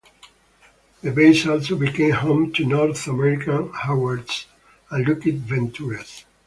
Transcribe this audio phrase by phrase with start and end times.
[1.03, 4.45] The base also became home to "North American Harvards"
[4.89, 6.23] and "Lockheed Venturas".